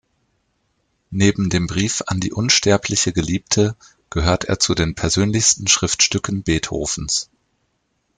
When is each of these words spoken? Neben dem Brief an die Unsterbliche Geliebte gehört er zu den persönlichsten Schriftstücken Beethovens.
Neben 1.11 1.51
dem 1.51 1.67
Brief 1.67 2.01
an 2.07 2.19
die 2.19 2.33
Unsterbliche 2.33 3.13
Geliebte 3.13 3.75
gehört 4.09 4.45
er 4.45 4.57
zu 4.57 4.73
den 4.73 4.95
persönlichsten 4.95 5.67
Schriftstücken 5.67 6.41
Beethovens. 6.41 7.29